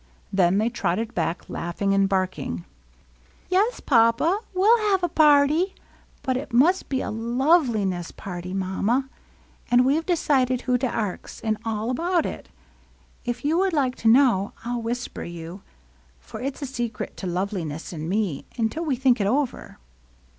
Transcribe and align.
Then 0.33 0.57
they 0.57 0.67
trotted 0.71 1.13
back, 1.13 1.47
laughing 1.47 1.93
and 1.93 2.09
barking." 2.09 2.65
Yes, 3.51 3.79
Papa, 3.79 4.39
we 4.51 4.61
'11 4.63 4.79
have 4.89 5.03
a 5.03 5.09
party. 5.09 5.75
But 6.23 6.37
it 6.37 6.51
must 6.51 6.89
be 6.89 7.01
a 7.03 7.09
Zoi^eliness 7.11 8.15
party. 8.15 8.51
Mamma. 8.51 9.11
And 9.69 9.85
we 9.85 9.99
Ve 9.99 10.03
decided 10.07 10.61
who 10.61 10.79
to 10.79 10.87
arx, 10.89 11.39
and 11.41 11.55
all 11.63 11.91
about 11.91 12.25
it. 12.25 12.49
If 13.25 13.45
you 13.45 13.59
would 13.59 13.73
like 13.73 13.93
to 13.97 14.07
know, 14.07 14.53
I 14.65 14.69
'11 14.69 14.83
whisper 14.85 15.23
you, 15.23 15.61
for 16.19 16.41
it 16.41 16.57
's 16.57 16.63
a 16.63 16.65
secret 16.65 17.15
to 17.17 17.27
Loveli 17.27 17.63
ness 17.67 17.93
and 17.93 18.09
me, 18.09 18.45
until 18.57 18.83
we 18.83 18.95
think 18.95 19.21
it 19.21 19.27
over." 19.27 19.77